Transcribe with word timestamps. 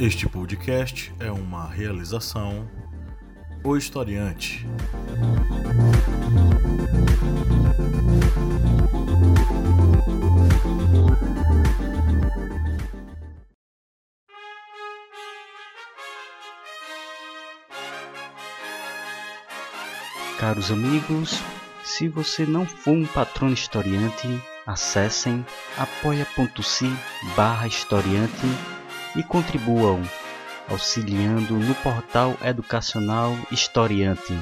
Este 0.00 0.28
podcast 0.28 1.12
é 1.18 1.28
uma 1.28 1.66
realização 1.66 2.70
O 3.64 3.76
Historiante. 3.76 4.64
Caros 20.38 20.70
amigos, 20.70 21.42
se 21.82 22.06
você 22.06 22.46
não 22.46 22.64
for 22.64 22.92
um 22.92 23.04
patrono 23.04 23.52
historiante, 23.52 24.28
acessem 24.64 25.44
apoia.se 25.76 26.86
barra 27.34 27.66
historiante 27.66 28.46
e 29.18 29.22
contribuam 29.24 30.00
auxiliando 30.70 31.54
no 31.54 31.74
portal 31.76 32.36
educacional 32.42 33.36
Historiante. 33.50 34.38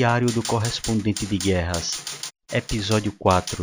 Diário 0.00 0.32
do 0.32 0.42
Correspondente 0.42 1.26
de 1.26 1.36
Guerras, 1.36 2.00
Episódio 2.50 3.12
4 3.18 3.62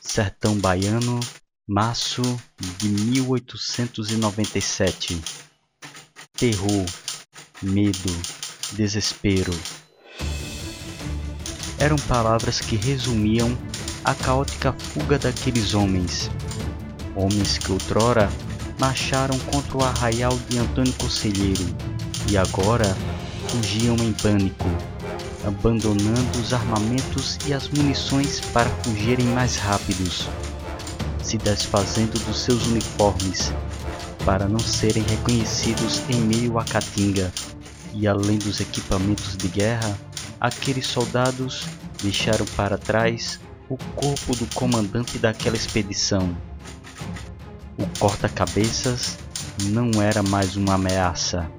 Sertão 0.00 0.58
Baiano, 0.58 1.20
março 1.68 2.20
de 2.78 2.88
1897 2.88 5.22
Terror, 6.36 6.84
medo, 7.62 8.12
desespero. 8.72 9.52
Eram 11.78 11.94
palavras 12.08 12.60
que 12.60 12.74
resumiam 12.74 13.56
a 14.04 14.16
caótica 14.16 14.72
fuga 14.72 15.16
daqueles 15.16 15.74
homens. 15.74 16.28
Homens 17.14 17.58
que 17.58 17.70
outrora 17.70 18.28
marcharam 18.80 19.38
contra 19.38 19.78
o 19.78 19.84
arraial 19.84 20.36
de 20.48 20.58
Antônio 20.58 20.92
Conselheiro 20.94 21.62
e 22.28 22.36
agora 22.36 22.96
fugiam 23.46 23.94
em 23.98 24.12
pânico 24.12 24.66
abandonando 25.44 26.38
os 26.38 26.52
armamentos 26.52 27.38
e 27.46 27.52
as 27.52 27.68
munições 27.68 28.40
para 28.52 28.70
fugirem 28.84 29.26
mais 29.26 29.56
rápidos, 29.56 30.28
se 31.22 31.38
desfazendo 31.38 32.18
dos 32.24 32.40
seus 32.40 32.66
uniformes 32.66 33.52
para 34.24 34.46
não 34.46 34.58
serem 34.58 35.02
reconhecidos 35.02 36.02
em 36.08 36.20
meio 36.20 36.58
à 36.58 36.64
caatinga. 36.64 37.32
E 37.94 38.06
além 38.06 38.38
dos 38.38 38.60
equipamentos 38.60 39.36
de 39.36 39.48
guerra, 39.48 39.98
aqueles 40.40 40.86
soldados 40.86 41.66
deixaram 42.02 42.46
para 42.56 42.78
trás 42.78 43.38
o 43.68 43.76
corpo 43.94 44.34
do 44.36 44.46
comandante 44.54 45.18
daquela 45.18 45.56
expedição. 45.56 46.34
O 47.76 47.86
corta-cabeças 47.98 49.18
não 49.64 50.02
era 50.02 50.22
mais 50.22 50.56
uma 50.56 50.74
ameaça. 50.74 51.50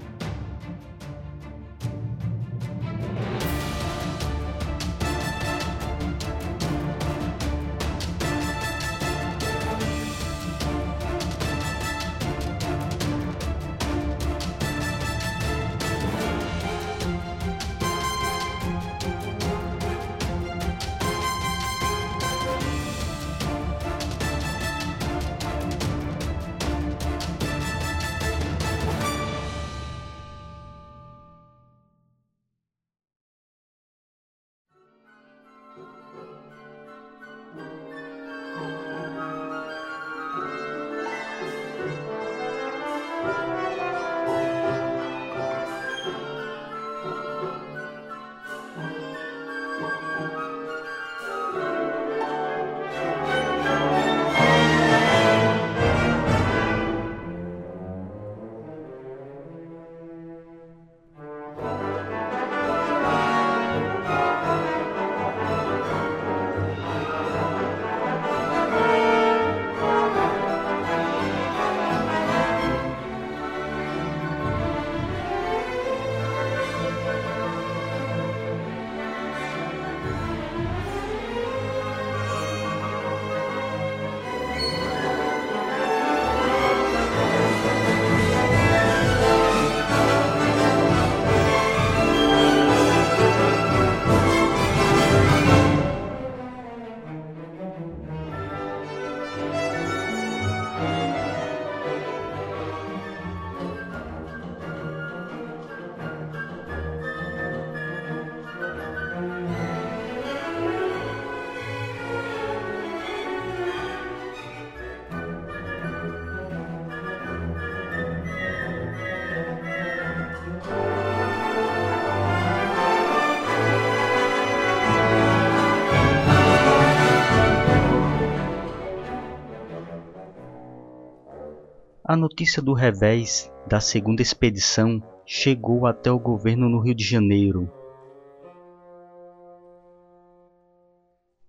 A 132.05 132.17
notícia 132.17 132.61
do 132.61 132.73
revés 132.73 133.49
da 133.65 133.79
segunda 133.79 134.21
expedição 134.21 135.01
chegou 135.25 135.87
até 135.87 136.11
o 136.11 136.19
governo 136.19 136.67
no 136.67 136.79
Rio 136.79 136.93
de 136.93 137.01
Janeiro. 137.05 137.71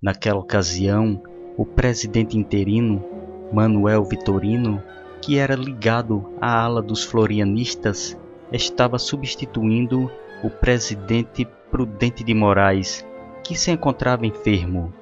Naquela 0.01 0.39
ocasião, 0.39 1.21
o 1.57 1.67
presidente 1.67 2.39
interino, 2.39 3.05
Manuel 3.53 4.05
Vitorino, 4.05 4.81
que 5.21 5.39
era 5.39 5.57
ligado 5.57 6.33
à 6.41 6.63
ala 6.63 6.81
dos 6.81 7.03
florianistas, 7.03 8.17
estava 8.53 8.97
substituindo 8.97 10.09
o 10.45 10.49
presidente 10.49 11.45
Prudente 11.69 12.23
de 12.23 12.33
Moraes, 12.33 13.05
que 13.43 13.57
se 13.57 13.73
encontrava 13.73 14.25
enfermo. 14.25 14.95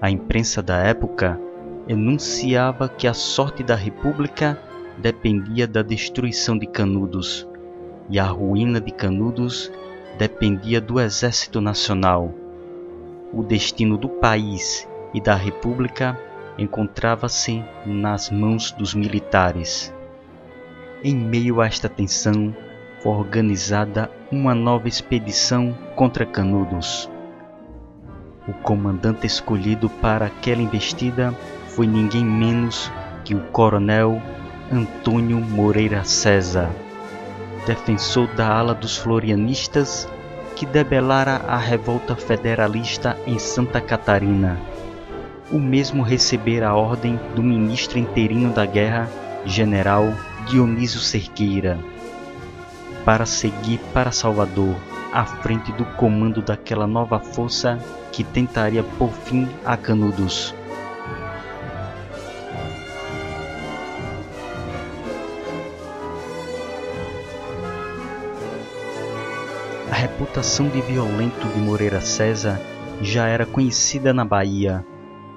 A 0.00 0.10
imprensa 0.10 0.60
da 0.60 0.78
época 0.78 1.40
enunciava 1.92 2.88
que 2.88 3.06
a 3.06 3.12
sorte 3.12 3.62
da 3.62 3.74
República 3.74 4.58
dependia 4.96 5.66
da 5.66 5.82
destruição 5.82 6.56
de 6.56 6.66
Canudos 6.66 7.46
e 8.08 8.18
a 8.18 8.24
ruína 8.24 8.80
de 8.80 8.90
Canudos 8.90 9.70
dependia 10.18 10.80
do 10.80 10.98
Exército 10.98 11.60
Nacional. 11.60 12.32
O 13.32 13.42
destino 13.42 13.96
do 13.98 14.08
país 14.08 14.88
e 15.12 15.20
da 15.20 15.34
República 15.34 16.18
encontrava-se 16.58 17.62
nas 17.84 18.30
mãos 18.30 18.72
dos 18.72 18.94
militares. 18.94 19.92
Em 21.04 21.14
meio 21.14 21.60
a 21.60 21.66
esta 21.66 21.88
tensão, 21.88 22.54
foi 23.00 23.12
organizada 23.12 24.10
uma 24.30 24.54
nova 24.54 24.88
expedição 24.88 25.76
contra 25.94 26.24
Canudos. 26.24 27.10
O 28.48 28.52
comandante 28.52 29.26
escolhido 29.26 29.88
para 29.88 30.26
aquela 30.26 30.62
investida 30.62 31.34
foi 31.74 31.86
ninguém 31.86 32.24
menos 32.24 32.90
que 33.24 33.34
o 33.34 33.40
coronel 33.40 34.20
Antônio 34.70 35.38
Moreira 35.38 36.04
César, 36.04 36.70
defensor 37.66 38.26
da 38.34 38.46
ala 38.46 38.74
dos 38.74 38.96
florianistas 38.96 40.08
que 40.54 40.66
debelara 40.66 41.36
a 41.48 41.56
revolta 41.56 42.14
federalista 42.14 43.16
em 43.26 43.38
Santa 43.38 43.80
Catarina. 43.80 44.60
O 45.50 45.58
mesmo 45.58 46.02
recebera 46.02 46.68
a 46.68 46.74
ordem 46.74 47.18
do 47.34 47.42
ministro 47.42 47.98
interino 47.98 48.52
da 48.52 48.66
guerra, 48.66 49.08
general 49.44 50.12
Dionísio 50.46 51.00
Cerqueira, 51.00 51.78
para 53.04 53.26
seguir 53.26 53.78
para 53.92 54.12
Salvador, 54.12 54.76
à 55.12 55.24
frente 55.24 55.72
do 55.72 55.84
comando 55.84 56.42
daquela 56.42 56.86
nova 56.86 57.18
força 57.18 57.78
que 58.10 58.22
tentaria 58.22 58.82
por 58.82 59.10
fim 59.10 59.48
a 59.64 59.76
Canudos. 59.76 60.54
Reputação 70.22 70.68
de 70.68 70.80
violento 70.80 71.48
de 71.48 71.58
Moreira 71.58 72.00
César 72.00 72.60
já 73.00 73.26
era 73.26 73.44
conhecida 73.44 74.14
na 74.14 74.24
Bahia, 74.24 74.86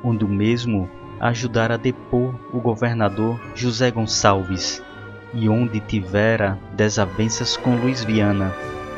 onde 0.03 0.23
o 0.23 0.27
mesmo 0.27 0.87
ajudara 1.19 1.73
a 1.73 1.77
depor 1.77 2.35
o 2.53 2.59
governador 2.59 3.41
José 3.55 3.89
Gonçalves 3.89 4.83
e 5.33 5.49
onde 5.49 5.79
tivera 5.79 6.59
desavenças 6.73 7.57
com 7.57 7.75
Luiz 7.75 8.03
Viana, 8.03 8.53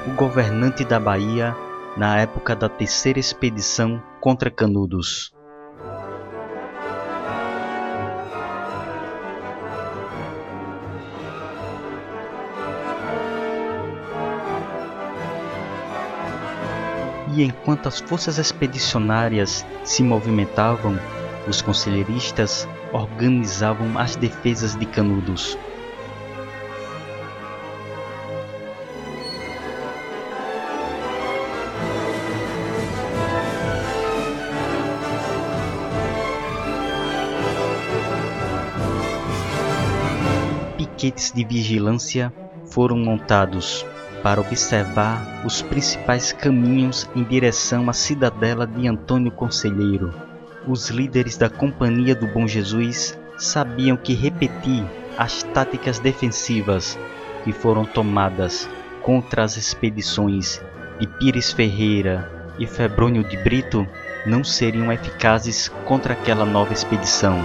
o 0.06 0.12
governante 0.12 0.84
da 0.84 1.00
Bahia 1.00 1.56
na 1.96 2.20
época 2.20 2.54
da 2.54 2.68
terceira 2.68 3.18
expedição 3.18 4.04
contra 4.20 4.52
Canudos. 4.52 5.32
E 17.38 17.44
enquanto 17.44 17.86
as 17.86 18.00
forças 18.00 18.40
expedicionárias 18.40 19.64
se 19.84 20.02
movimentavam, 20.02 21.00
os 21.48 21.62
conselheiristas 21.62 22.68
organizavam 22.92 23.96
as 23.96 24.16
defesas 24.16 24.76
de 24.76 24.88
Canudos. 24.88 25.56
Piquetes 40.76 41.32
de 41.32 41.46
vigilância 41.46 42.34
foram 42.72 42.98
montados 42.98 43.86
para 44.24 44.42
observar 44.42 45.22
os 45.46 45.62
principais 45.62 46.32
caminhos 46.32 47.10
em 47.16 47.24
direção 47.24 47.90
à 47.90 47.94
cidadela 47.94 48.66
de 48.66 48.88
Antônio 48.88 49.32
Conselheiro. 49.32 50.14
Os 50.68 50.90
líderes 50.90 51.38
da 51.38 51.50
Companhia 51.50 52.16
do 52.16 52.28
Bom 52.28 52.48
Jesus 52.48 53.18
sabiam 53.38 53.96
que 53.96 54.14
repetir 54.14 54.86
as 55.18 55.44
táticas 55.44 56.00
defensivas 56.00 56.98
que 57.44 57.52
foram 57.52 57.86
tomadas 57.86 58.70
contra 59.02 59.44
as 59.44 59.56
expedições 59.56 60.62
de 61.00 61.08
Pires 61.08 61.52
Ferreira 61.52 62.30
e 62.60 62.68
Febrônio 62.68 63.24
de 63.24 63.38
Brito 63.38 63.88
não 64.26 64.44
seriam 64.44 64.92
eficazes 64.92 65.70
contra 65.86 66.14
aquela 66.14 66.46
nova 66.46 66.74
expedição. 66.74 67.40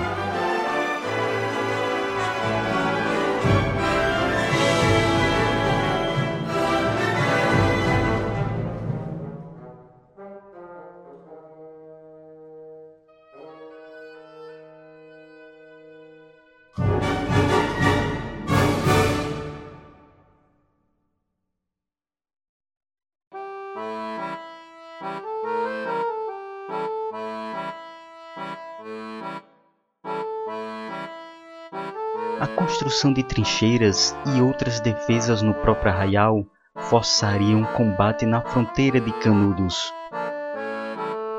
Construção 32.93 33.13
de 33.15 33.23
trincheiras 33.23 34.15
e 34.37 34.43
outras 34.43 34.79
defesas 34.79 35.41
no 35.41 35.55
próprio 35.55 35.91
arraial 35.91 36.45
forçariam 36.77 37.61
um 37.61 37.65
combate 37.65 38.27
na 38.27 38.43
fronteira 38.43 39.01
de 39.01 39.11
Canudos. 39.13 39.91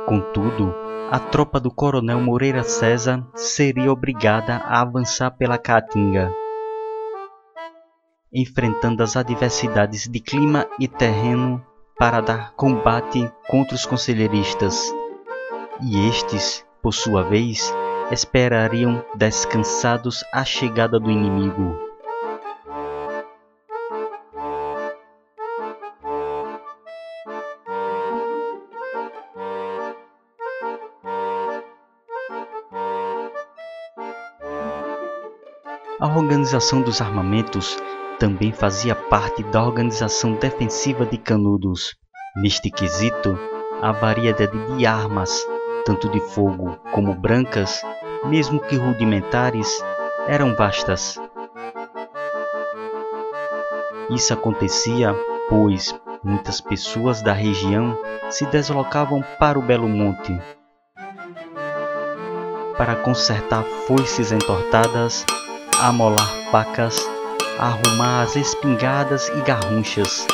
Contudo, 0.08 0.74
a 1.12 1.20
tropa 1.20 1.60
do 1.60 1.70
coronel 1.70 2.20
Moreira 2.20 2.64
César 2.64 3.24
seria 3.36 3.92
obrigada 3.92 4.56
a 4.66 4.82
avançar 4.82 5.30
pela 5.30 5.60
Caatinga, 5.60 6.34
enfrentando 8.34 9.04
as 9.04 9.16
adversidades 9.16 10.08
de 10.10 10.20
clima 10.20 10.66
e 10.80 10.88
terreno 10.88 11.64
para 12.00 12.20
dar 12.20 12.54
combate 12.54 13.32
contra 13.48 13.76
os 13.76 13.86
conselheiristas. 13.86 14.92
E 15.84 16.10
estes, 16.10 16.66
por 16.82 16.94
sua 16.94 17.22
vez, 17.22 17.72
esperariam 18.14 19.04
descansados 19.16 20.24
a 20.32 20.46
chegada 20.46 21.00
do 21.00 21.10
inimigo. 21.10 21.78
A 36.00 36.08
organização 36.08 36.82
dos 36.82 37.02
armamentos 37.02 37.78
também 38.20 38.52
fazia 38.52 38.94
parte 38.94 39.44
da 39.44 39.64
organização 39.64 40.34
defensiva 40.34 41.06
de 41.06 41.18
Canudos. 41.18 41.96
Neste 42.36 42.70
quesito, 42.70 43.38
a 43.82 43.92
variedade 43.92 44.58
de 44.76 44.86
armas 44.86 45.46
tanto 45.86 46.10
de 46.10 46.20
fogo 46.20 46.78
como 46.94 47.14
brancas, 47.14 47.82
mesmo 48.26 48.60
que 48.60 48.76
rudimentares, 48.76 49.68
eram 50.28 50.56
vastas. 50.56 51.20
Isso 54.10 54.34
acontecia 54.34 55.16
pois 55.50 55.94
muitas 56.24 56.62
pessoas 56.62 57.22
da 57.22 57.34
região 57.34 57.98
se 58.30 58.46
deslocavam 58.46 59.24
para 59.38 59.60
o 59.60 59.62
Belo 59.62 59.88
Monte 59.88 60.40
para 62.78 62.96
consertar 62.96 63.64
foices 63.88 64.32
entortadas, 64.32 65.26
amolar 65.80 66.30
pacas, 66.52 67.08
arrumar 67.60 68.24
as 68.24 68.36
espingardas 68.36 69.30
e 69.30 69.42
garrunchas, 69.42 70.26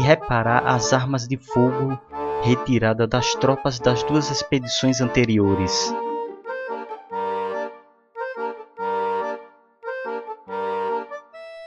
reparar 0.00 0.66
as 0.66 0.92
armas 0.92 1.26
de 1.26 1.36
fogo 1.36 1.98
retiradas 2.42 3.08
das 3.08 3.34
tropas 3.34 3.78
das 3.78 4.02
duas 4.02 4.30
expedições 4.30 5.00
anteriores. 5.00 5.94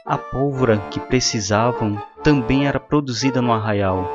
A 0.06 0.18
pólvora 0.18 0.78
que 0.92 1.00
precisavam 1.00 2.02
também 2.24 2.68
era 2.68 2.80
produzida 2.80 3.42
no 3.42 3.52
arraial, 3.52 4.08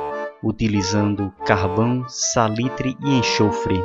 utilizando 0.42 1.32
carvão, 1.44 2.04
salitre 2.08 2.96
e 3.02 3.18
enxofre. 3.18 3.82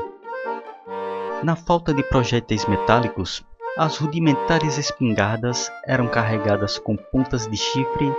Na 1.43 1.55
falta 1.55 1.93
de 1.93 2.03
projéteis 2.03 2.65
metálicos, 2.65 3.45
as 3.77 3.97
rudimentares 3.97 4.77
espingardas 4.77 5.71
eram 5.85 6.07
carregadas 6.07 6.77
com 6.77 6.95
pontas 6.95 7.47
de 7.47 7.57
chifre, 7.57 8.13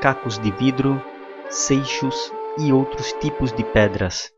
cacos 0.00 0.38
de 0.38 0.50
vidro 0.50 1.02
seixos 1.50 2.32
e 2.58 2.72
outros 2.72 3.12
tipos 3.14 3.52
de 3.52 3.64
pedras. 3.64 4.32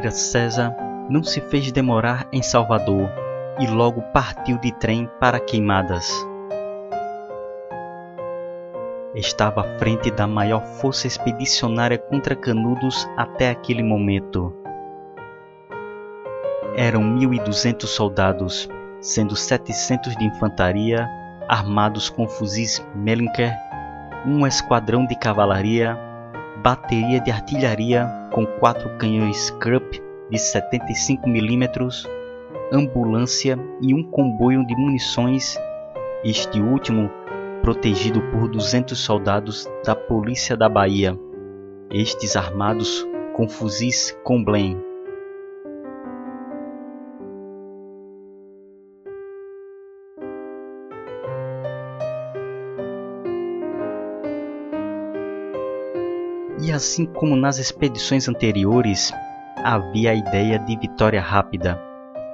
Moreira 0.00 0.16
César 0.16 0.74
não 1.10 1.22
se 1.22 1.42
fez 1.42 1.70
demorar 1.70 2.26
em 2.32 2.40
Salvador 2.40 3.10
e 3.58 3.66
logo 3.66 4.00
partiu 4.14 4.56
de 4.56 4.72
trem 4.72 5.06
para 5.20 5.38
Queimadas. 5.38 6.10
Estava 9.14 9.60
à 9.60 9.78
frente 9.78 10.10
da 10.10 10.26
maior 10.26 10.62
força 10.62 11.06
expedicionária 11.06 11.98
contra 11.98 12.34
Canudos 12.34 13.06
até 13.14 13.50
aquele 13.50 13.82
momento. 13.82 14.56
Eram 16.74 17.02
1.200 17.02 17.84
soldados, 17.84 18.70
sendo 19.02 19.36
700 19.36 20.16
de 20.16 20.24
infantaria, 20.24 21.06
armados 21.46 22.08
com 22.08 22.26
fuzis 22.26 22.82
Mellinker, 22.94 23.54
um 24.24 24.46
esquadrão 24.46 25.04
de 25.04 25.14
cavalaria, 25.14 25.98
bateria 26.62 27.20
de 27.20 27.30
artilharia 27.30 28.06
com 28.32 28.44
quatro 28.44 28.88
canhões 28.98 29.50
Krupp 29.52 30.00
de 30.30 30.38
75 30.38 31.28
mm, 31.28 31.68
ambulância 32.72 33.58
e 33.80 33.94
um 33.94 34.02
comboio 34.02 34.64
de 34.66 34.76
munições, 34.76 35.58
este 36.22 36.60
último 36.60 37.10
protegido 37.62 38.20
por 38.30 38.48
200 38.48 38.98
soldados 38.98 39.68
da 39.84 39.94
Polícia 39.94 40.56
da 40.56 40.68
Bahia, 40.68 41.18
estes 41.90 42.36
armados 42.36 43.06
com 43.34 43.48
fuzis 43.48 44.16
Comblain. 44.22 44.89
Assim 56.80 57.04
como 57.04 57.36
nas 57.36 57.58
expedições 57.58 58.26
anteriores, 58.26 59.12
havia 59.62 60.12
a 60.12 60.14
ideia 60.14 60.58
de 60.58 60.78
vitória 60.78 61.20
rápida, 61.20 61.78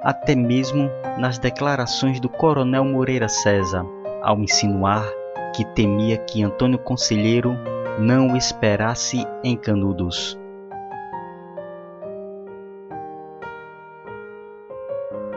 até 0.01 0.35
mesmo 0.35 0.89
nas 1.17 1.37
declarações 1.37 2.17
do 2.21 2.29
coronel 2.29 2.85
Moreira 2.85 3.27
César, 3.27 3.85
ao 4.23 4.39
insinuar 4.39 5.05
que 5.53 5.65
temia 5.65 6.17
que 6.17 6.41
Antônio 6.41 6.79
Conselheiro 6.79 7.57
não 7.99 8.31
o 8.31 8.37
esperasse 8.37 9.25
em 9.43 9.57
Canudos. 9.57 10.39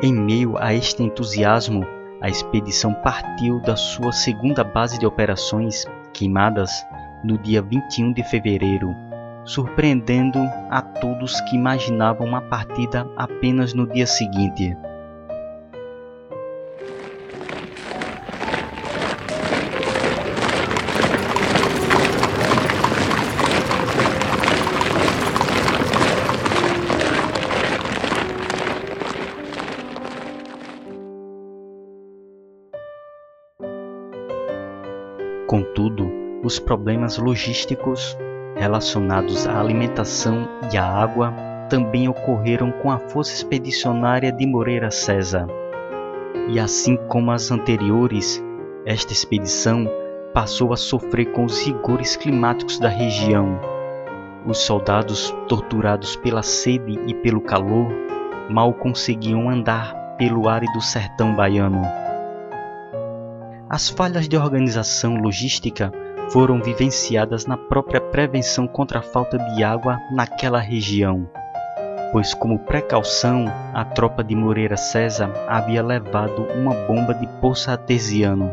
Em 0.01 0.15
meio 0.15 0.57
a 0.57 0.73
este 0.73 1.03
entusiasmo, 1.03 1.85
a 2.21 2.29
expedição 2.29 2.95
partiu 2.95 3.61
da 3.61 3.75
sua 3.75 4.13
segunda 4.13 4.63
base 4.63 5.01
de 5.01 5.07
operações, 5.07 5.85
Queimadas, 6.13 6.71
no 7.23 7.39
dia 7.39 7.63
21 7.63 8.13
de 8.13 8.23
fevereiro, 8.23 8.95
surpreendendo 9.45 10.39
a 10.71 10.81
todos 10.83 11.41
que 11.43 11.57
imaginavam 11.57 12.27
uma 12.27 12.41
partida 12.41 13.07
apenas 13.17 13.75
no 13.75 13.87
dia 13.87 14.07
seguinte. 14.07 14.77
Problemas 36.81 37.19
logísticos 37.19 38.17
relacionados 38.57 39.47
à 39.47 39.61
alimentação 39.61 40.49
e 40.73 40.79
à 40.79 40.85
água 40.87 41.31
também 41.69 42.09
ocorreram 42.09 42.73
com 42.73 42.91
a 42.91 42.99
força 42.99 43.35
expedicionária 43.35 44.33
de 44.33 44.47
Moreira 44.47 44.91
César. 44.91 45.47
E 46.49 46.59
assim 46.59 46.97
como 47.07 47.33
as 47.33 47.51
anteriores, 47.51 48.43
esta 48.87 49.13
expedição 49.13 49.87
passou 50.33 50.73
a 50.73 50.77
sofrer 50.77 51.27
com 51.33 51.45
os 51.45 51.63
rigores 51.63 52.17
climáticos 52.17 52.79
da 52.79 52.89
região. 52.89 53.61
Os 54.47 54.57
soldados, 54.57 55.35
torturados 55.49 56.17
pela 56.17 56.43
sede 56.43 56.99
e 57.07 57.13
pelo 57.13 57.43
calor, 57.43 57.93
mal 58.49 58.73
conseguiam 58.73 59.51
andar 59.51 60.17
pelo 60.17 60.49
árido 60.49 60.81
sertão 60.81 61.37
baiano. 61.37 61.83
As 63.69 63.91
falhas 63.91 64.27
de 64.27 64.39
organização 64.39 65.17
logística 65.17 65.93
foram 66.33 66.63
vivenciadas 66.63 67.45
na 67.45 67.57
própria 67.57 68.01
prevenção 68.01 68.67
contra 68.67 69.01
a 69.01 69.03
falta 69.03 69.37
de 69.37 69.65
água 69.65 69.99
naquela 70.13 70.61
região, 70.61 71.29
pois, 72.13 72.35
como 72.35 72.59
precaução, 72.61 73.47
a 73.75 73.85
tropa 73.85 74.23
de 74.23 74.35
Moreira 74.35 74.77
César 74.77 75.33
havia 75.49 75.83
levado 75.83 76.47
uma 76.55 76.75
bomba 76.87 77.15
de 77.15 77.27
poço 77.41 77.71
artesiano. 77.71 78.51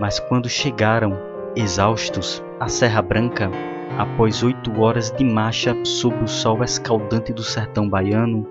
Mas 0.00 0.18
quando 0.18 0.48
chegaram, 0.48 1.16
exaustos, 1.54 2.42
à 2.58 2.68
Serra 2.68 3.02
Branca, 3.02 3.50
após 3.96 4.42
oito 4.42 4.80
horas 4.80 5.10
de 5.10 5.24
marcha 5.24 5.74
sob 5.84 6.16
o 6.24 6.28
sol 6.28 6.62
escaldante 6.62 7.32
do 7.32 7.42
sertão 7.42 7.88
baiano, 7.88 8.46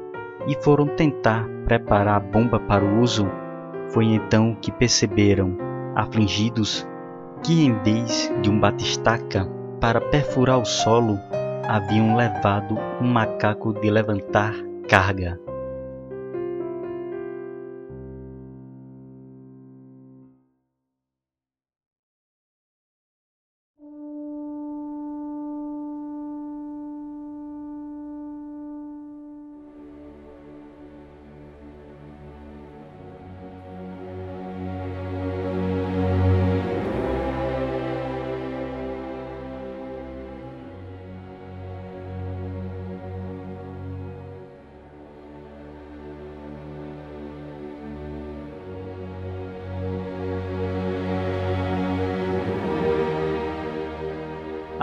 e 0.47 0.55
foram 0.63 0.87
tentar 0.87 1.47
preparar 1.65 2.17
a 2.17 2.19
bomba 2.19 2.59
para 2.59 2.85
o 2.85 3.01
uso, 3.01 3.27
foi 3.89 4.05
então 4.05 4.55
que 4.55 4.71
perceberam, 4.71 5.57
afligidos, 5.95 6.87
que 7.45 7.63
em 7.63 7.73
vez 7.83 8.31
de 8.41 8.49
um 8.49 8.59
batistaca 8.59 9.47
para 9.79 10.01
perfurar 10.01 10.57
o 10.57 10.65
solo, 10.65 11.19
haviam 11.67 12.15
levado 12.15 12.75
um 12.99 13.07
macaco 13.07 13.71
de 13.71 13.91
levantar 13.91 14.55
carga. 14.89 15.39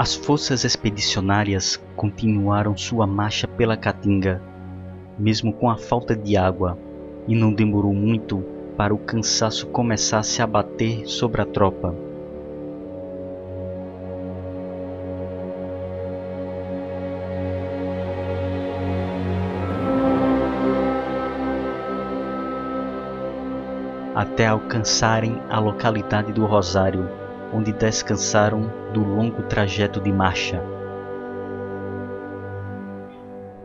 As 0.02 0.16
forças 0.16 0.64
expedicionárias 0.64 1.80
continuaram 1.94 2.76
sua 2.76 3.06
marcha 3.06 3.46
pela 3.46 3.76
Caatinga, 3.76 4.42
mesmo 5.16 5.52
com 5.52 5.70
a 5.70 5.76
falta 5.76 6.16
de 6.16 6.36
água, 6.36 6.76
e 7.28 7.36
não 7.36 7.54
demorou 7.54 7.94
muito 7.94 8.42
para 8.76 8.92
o 8.92 8.98
cansaço 8.98 9.68
começasse 9.68 10.42
a 10.42 10.46
bater 10.48 11.06
sobre 11.06 11.40
a 11.40 11.46
tropa. 11.46 11.94
Até 24.16 24.48
alcançarem 24.48 25.40
a 25.48 25.60
localidade 25.60 26.32
do 26.32 26.44
Rosário, 26.44 27.21
onde 27.52 27.72
descansaram 27.72 28.70
do 28.92 29.00
longo 29.00 29.42
trajeto 29.42 30.00
de 30.00 30.12
marcha. 30.12 30.62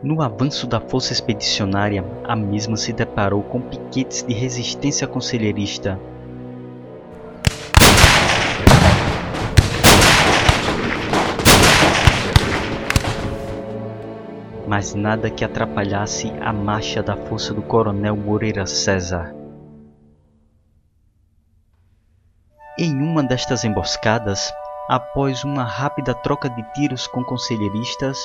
No 0.00 0.22
avanço 0.22 0.66
da 0.66 0.80
força 0.80 1.12
expedicionária, 1.12 2.04
a 2.24 2.36
mesma 2.36 2.76
se 2.76 2.92
deparou 2.92 3.42
com 3.42 3.60
piquetes 3.60 4.22
de 4.22 4.32
resistência 4.32 5.08
conselheirista. 5.08 5.98
Mas 14.68 14.94
nada 14.94 15.30
que 15.30 15.44
atrapalhasse 15.44 16.32
a 16.40 16.52
marcha 16.52 17.02
da 17.02 17.16
força 17.16 17.52
do 17.52 17.62
coronel 17.62 18.14
Moreira 18.14 18.66
César. 18.66 19.37
Em 22.80 23.02
uma 23.02 23.24
destas 23.24 23.64
emboscadas, 23.64 24.54
após 24.88 25.42
uma 25.42 25.64
rápida 25.64 26.14
troca 26.14 26.48
de 26.48 26.62
tiros 26.74 27.08
com 27.08 27.24
conselheiristas, 27.24 28.16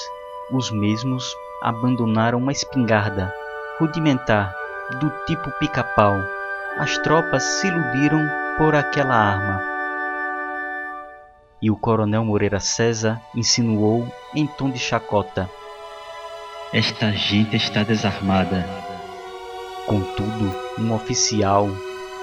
os 0.51 0.69
mesmos 0.69 1.25
abandonaram 1.63 2.37
uma 2.37 2.51
espingarda 2.51 3.33
rudimentar 3.79 4.53
do 4.99 5.09
tipo 5.25 5.49
pica-pau. 5.57 6.21
As 6.77 6.99
tropas 6.99 7.41
se 7.41 7.65
iludiram 7.65 8.29
por 8.55 8.75
aquela 8.75 9.15
arma. 9.15 9.59
E 11.59 11.71
o 11.71 11.75
coronel 11.75 12.23
Moreira 12.23 12.59
César 12.59 13.19
insinuou 13.33 14.07
em 14.35 14.45
tom 14.45 14.69
de 14.69 14.77
chacota: 14.77 15.49
Esta 16.71 17.11
gente 17.11 17.55
está 17.55 17.81
desarmada. 17.81 18.63
Contudo, 19.87 20.55
um 20.77 20.93
oficial, 20.93 21.67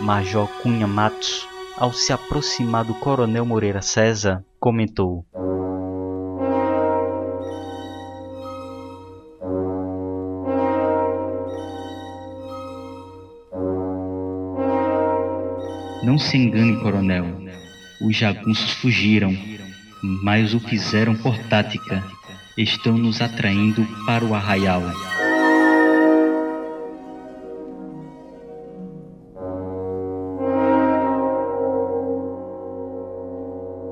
Major 0.01 0.47
Cunha 0.63 0.87
Matos, 0.87 1.50
ao 1.81 1.95
se 1.95 2.13
aproximar 2.13 2.85
do 2.85 2.95
Coronel 2.95 3.47
Moreira 3.47 3.81
César, 3.81 4.45
comentou: 4.61 5.25
Não 16.03 16.19
se 16.19 16.37
engane, 16.37 16.83
coronel. 16.83 17.25
Os 18.03 18.15
jagunços 18.15 18.73
fugiram, 18.73 19.35
mas 20.23 20.53
o 20.53 20.61
fizeram 20.61 21.15
por 21.15 21.39
tática. 21.49 22.05
Estão 22.59 22.99
nos 22.99 23.23
atraindo 23.23 23.87
para 24.05 24.25
o 24.25 24.35
arraial. 24.35 24.83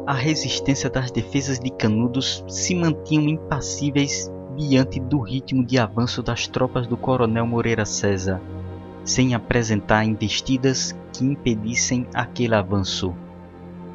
A 0.09 0.15
resistência 0.15 0.89
das 0.89 1.11
defesas 1.11 1.61
de 1.61 1.69
Canudos 1.69 2.43
se 2.49 2.75
mantinham 2.75 3.29
impassíveis 3.29 4.33
diante 4.57 4.99
do 4.99 5.21
ritmo 5.21 5.63
de 5.63 5.79
avanço 5.79 6.23
das 6.23 6.49
tropas 6.49 6.87
do 6.87 6.97
coronel 6.97 7.47
Moreira 7.47 7.85
César, 7.85 8.41
sem 9.05 9.35
apresentar 9.35 10.07
investidas 10.07 10.97
que 11.13 11.27
impedissem 11.27 12.07
aquele 12.15 12.55
avanço. 12.55 13.15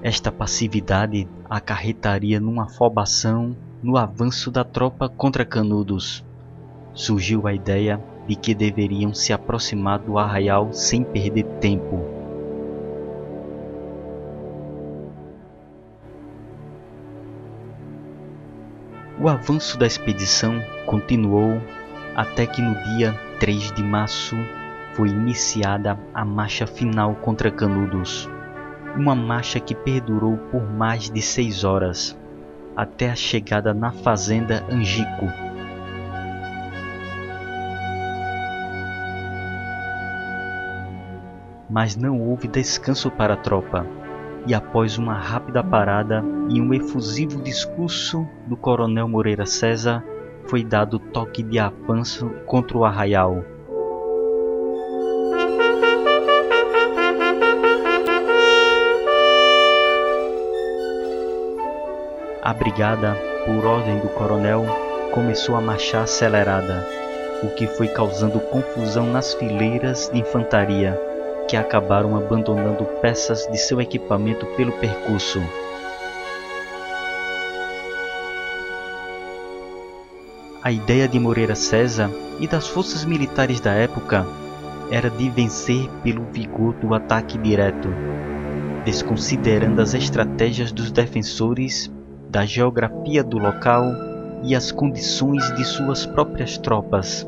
Esta 0.04 0.32
passividade 0.32 1.28
acarretaria 1.50 2.40
numa 2.40 2.66
afobação 2.66 3.58
no 3.82 3.98
avanço 3.98 4.52
da 4.52 4.64
tropa 4.64 5.10
contra 5.10 5.44
Canudos. 5.44 6.24
Surgiu 6.94 7.48
a 7.48 7.56
ideia 7.56 8.00
de 8.28 8.36
que 8.36 8.54
deveriam 8.54 9.16
se 9.16 9.34
aproximar 9.34 9.98
do 9.98 10.20
arraial 10.20 10.72
sem 10.74 11.04
perder 11.04 11.46
tempo. 11.60 12.13
O 19.24 19.30
avanço 19.30 19.78
da 19.78 19.88
expedição 19.88 20.62
continuou 20.86 21.62
até 22.14 22.46
que 22.46 22.62
no 22.62 22.76
dia 22.84 23.14
3 23.40 23.72
de 23.72 23.82
março 23.82 24.36
foi 24.96 25.08
iniciada 25.08 25.98
a 26.14 26.26
marcha 26.26 26.68
final 26.68 27.16
contra 27.16 27.50
Canudos, 27.50 28.30
uma 28.98 29.16
marcha 29.16 29.62
que 29.62 29.74
perdurou 29.74 30.36
por 30.52 30.70
mais 30.70 31.10
de 31.10 31.22
seis 31.22 31.64
horas, 31.64 32.20
até 32.76 33.12
a 33.12 33.16
chegada 33.16 33.74
na 33.74 33.94
fazenda 33.94 34.62
Angico. 34.70 35.32
Mas 41.70 41.96
não 41.96 42.20
houve 42.20 42.50
descanso 42.50 43.10
para 43.10 43.36
a 43.36 43.38
tropa, 43.38 43.88
e 44.46 44.54
após 44.54 44.98
uma 44.98 45.14
rápida 45.14 45.64
parada 45.64 46.24
e 46.50 46.60
um 46.60 46.74
efusivo 46.74 47.42
discurso 47.42 48.28
do 48.46 48.58
coronel 48.58 49.08
Moreira 49.08 49.46
César, 49.46 50.04
foi 50.46 50.64
dado 50.64 51.00
toque 51.00 51.42
de 51.42 51.58
avanço 51.60 52.30
contra 52.46 52.78
o 52.78 52.84
arraial. 52.84 53.44
A 62.42 62.54
brigada, 62.54 63.16
por 63.46 63.66
ordem 63.66 64.00
do 64.00 64.10
coronel, 64.10 64.66
começou 65.14 65.56
a 65.56 65.62
marchar 65.62 66.04
acelerada, 66.04 66.86
o 67.42 67.48
que 67.56 67.68
foi 67.68 67.88
causando 67.88 68.40
confusão 68.40 69.06
nas 69.06 69.34
fileiras 69.34 70.10
de 70.12 70.20
infantaria, 70.20 71.00
que 71.48 71.58
acabaram 71.58 72.16
abandonando 72.16 72.86
peças 73.02 73.48
de 73.48 73.58
seu 73.58 73.82
equipamento 73.82 74.46
pelo 74.58 74.72
percurso. 74.74 75.42
A 80.64 80.72
ideia 80.72 81.08
de 81.08 81.20
Moreira 81.20 81.56
César 81.56 82.10
e 82.40 82.48
das 82.48 82.68
forças 82.68 83.04
militares 83.04 83.60
da 83.60 83.74
época 83.74 84.26
era 84.90 85.10
de 85.10 85.30
vencer 85.30 85.90
pelo 86.04 86.24
vigor 86.32 86.74
do 86.76 86.94
ataque 86.94 87.38
direto, 87.38 87.90
desconsiderando 88.86 89.82
as 89.82 89.94
estratégias 89.94 90.72
dos 90.72 90.92
defensores 90.92 91.92
da 92.30 92.46
geografia 92.46 93.24
do 93.24 93.38
local 93.38 93.92
e 94.44 94.56
as 94.56 94.72
condições 94.72 95.54
de 95.56 95.66
suas 95.66 96.06
próprias 96.06 96.58
tropas, 96.58 97.28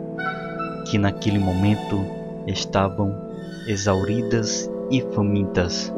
que 0.90 0.98
naquele 0.98 1.40
momento 1.40 2.06
estavam 2.48 3.25
exauridas 3.68 4.70
e 4.92 5.02
famintas. 5.02 5.94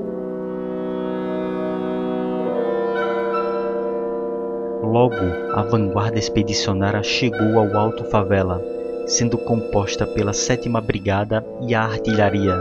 Logo, 4.81 5.15
a 5.53 5.63
vanguarda 5.63 6.17
expedicionária 6.17 7.03
chegou 7.03 7.59
ao 7.59 7.77
Alto 7.77 8.05
Favela, 8.05 8.63
sendo 9.05 9.37
composta 9.37 10.07
pela 10.07 10.33
7 10.33 10.69
Brigada 10.81 11.45
e 11.67 11.75
a 11.75 11.83
artilharia, 11.83 12.55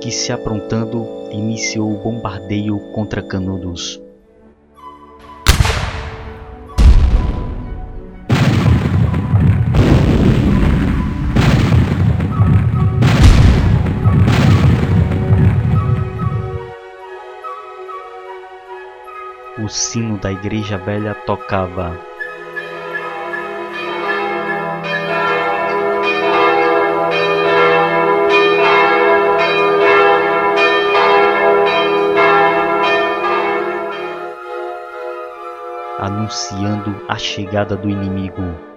que 0.00 0.12
se 0.12 0.32
aprontando 0.32 1.04
iniciou 1.32 1.92
o 1.92 2.02
bombardeio 2.02 2.78
contra 2.92 3.20
Canudos. 3.20 4.05
O 19.66 19.68
sino 19.68 20.16
da 20.16 20.30
igreja 20.30 20.78
velha 20.78 21.12
tocava. 21.12 21.98
Anunciando 35.98 37.04
a 37.08 37.18
chegada 37.18 37.76
do 37.76 37.90
inimigo. 37.90 38.75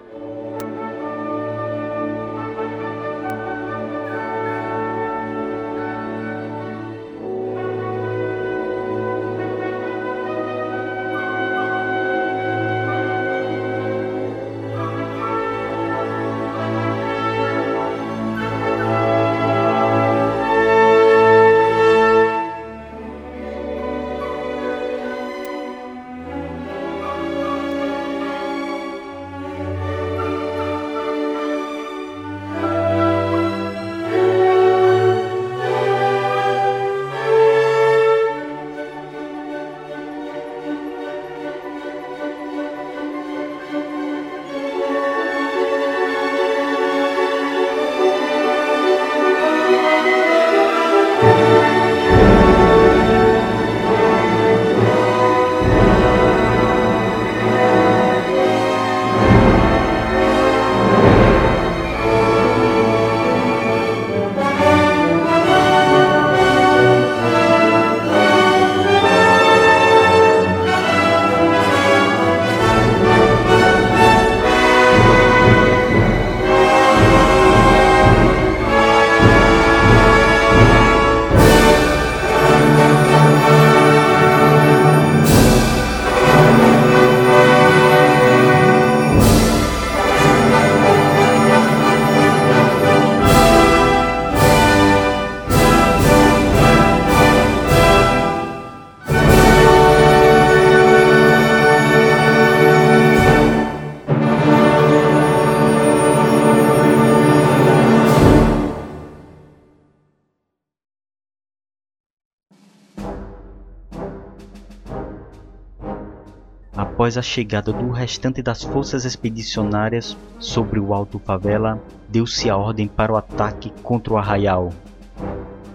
Após 117.10 117.18
a 117.18 117.24
chegada 117.24 117.74
do 117.74 117.90
restante 117.90 118.40
das 118.40 118.64
forças 118.64 119.04
expedicionárias 119.04 120.16
sobre 120.38 120.80
o 120.80 120.94
Alto 120.94 121.18
Favela, 121.18 121.82
deu-se 122.08 122.48
a 122.52 122.56
ordem 122.56 122.88
para 122.88 123.12
o 123.12 123.18
ataque 123.18 123.74
contra 123.82 124.14
o 124.14 124.18
arraial. 124.18 124.72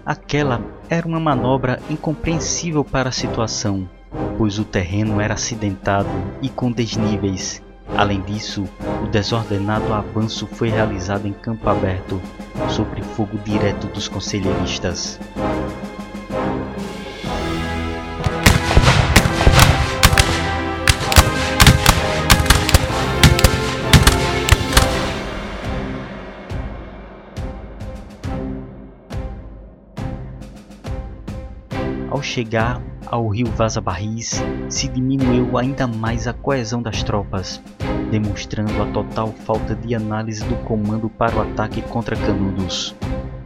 Aquela 0.05 0.61
era 0.89 1.05
uma 1.05 1.19
manobra 1.19 1.81
incompreensível 1.89 2.85
para 2.85 3.09
a 3.09 3.11
situação, 3.11 3.89
pois 4.37 4.59
o 4.59 4.63
terreno 4.63 5.19
era 5.19 5.33
acidentado 5.33 6.07
e 6.41 6.47
com 6.47 6.71
desníveis. 6.71 7.61
Além 7.97 8.21
disso, 8.21 8.63
o 9.03 9.07
desordenado 9.07 9.93
avanço 9.93 10.47
foi 10.47 10.69
realizado 10.69 11.27
em 11.27 11.33
campo 11.33 11.69
aberto, 11.69 12.21
sob 12.69 13.01
fogo 13.01 13.37
direto 13.39 13.87
dos 13.87 14.07
conselheiristas. 14.07 15.19
Chegar 32.25 32.81
ao 33.05 33.27
rio 33.29 33.47
Vaza 33.51 33.79
Barris, 33.79 34.43
se 34.67 34.87
diminuiu 34.87 35.57
ainda 35.57 35.85
mais 35.87 36.27
a 36.27 36.33
coesão 36.33 36.81
das 36.81 37.03
tropas, 37.03 37.61
demonstrando 38.09 38.81
a 38.81 38.85
total 38.87 39.31
falta 39.45 39.75
de 39.75 39.95
análise 39.95 40.43
do 40.43 40.55
comando 40.63 41.07
para 41.07 41.35
o 41.35 41.41
ataque 41.41 41.81
contra 41.83 42.15
Canudos. 42.15 42.95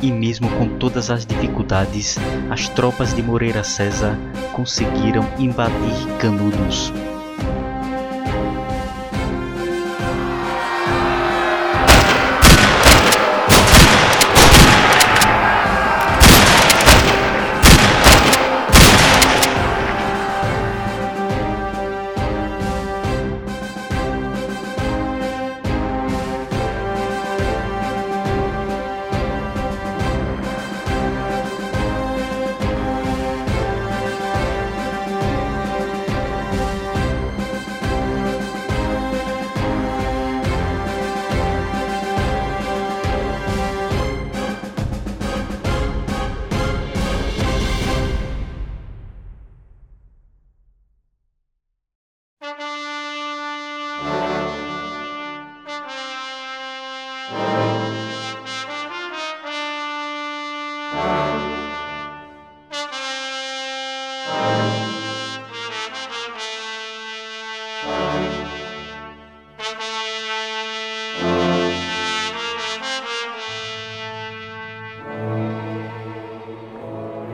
E 0.02 0.12
mesmo 0.12 0.50
com 0.52 0.78
todas 0.80 1.12
as 1.12 1.26
dificuldades, 1.26 2.18
as 2.50 2.70
tropas 2.70 3.14
de 3.14 3.22
Moreira 3.22 3.66
César 3.66 4.18
conseguiram 4.54 5.26
invadir 5.38 6.08
Canudos, 6.20 6.94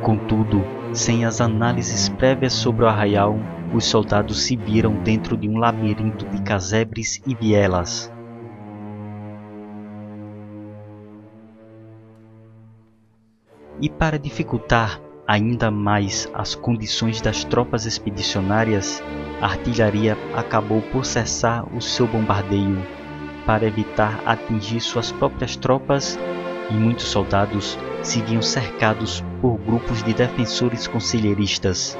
Contudo, 0.05 0.63
sem 0.93 1.25
as 1.25 1.41
análises 1.41 2.09
prévias 2.09 2.53
sobre 2.53 2.85
o 2.85 2.87
arraial, 2.87 3.39
os 3.73 3.85
soldados 3.85 4.43
se 4.43 4.55
viram 4.55 4.93
dentro 5.01 5.35
de 5.35 5.49
um 5.49 5.57
labirinto 5.57 6.27
de 6.27 6.43
casebres 6.43 7.19
e 7.25 7.33
vielas. 7.33 8.13
E 13.81 13.89
para 13.89 14.19
dificultar 14.19 15.01
ainda 15.27 15.71
mais 15.71 16.29
as 16.35 16.53
condições 16.53 17.19
das 17.19 17.43
tropas 17.43 17.87
expedicionárias, 17.87 19.01
a 19.41 19.47
artilharia 19.47 20.15
acabou 20.35 20.83
por 20.83 21.03
cessar 21.03 21.65
o 21.75 21.81
seu 21.81 22.05
bombardeio 22.05 22.77
para 23.43 23.65
evitar 23.65 24.21
atingir 24.23 24.81
suas 24.81 25.11
próprias 25.11 25.55
tropas 25.55 26.15
e 26.69 26.73
muitos 26.73 27.05
soldados 27.05 27.77
se 28.01 28.21
viam 28.21 28.41
cercados 28.41 29.23
por 29.41 29.57
grupos 29.57 30.03
de 30.03 30.13
defensores 30.13 30.87
conselheiristas. 30.87 31.97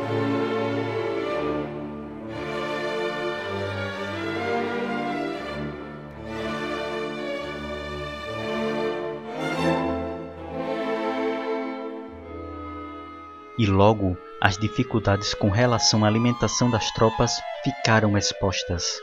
E 13.57 13.65
logo 13.65 14.17
as 14.41 14.57
dificuldades 14.57 15.33
com 15.33 15.49
relação 15.49 16.03
à 16.03 16.07
alimentação 16.07 16.69
das 16.69 16.91
tropas 16.91 17.39
ficaram 17.63 18.17
expostas. 18.17 18.99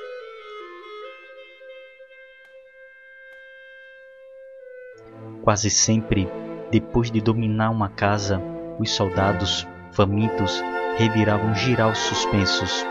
Quase 5.43 5.71
sempre, 5.71 6.31
depois 6.71 7.11
de 7.11 7.21
dominar 7.21 7.71
uma 7.71 7.89
casa, 7.89 8.41
os 8.79 8.91
soldados, 8.93 9.67
famintos, 9.91 10.63
reviravam 10.97 11.55
girar 11.55 11.95
suspensos, 11.97 12.87